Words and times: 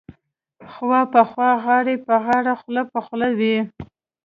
خوا 0.71 1.01
په 1.13 1.21
خوا 1.29 1.51
غاړه 1.63 1.95
په 2.07 2.15
غاړه 2.25 2.51
خوله 2.61 2.83
په 2.93 2.99
خوله 3.05 3.29
وې. 3.39 3.57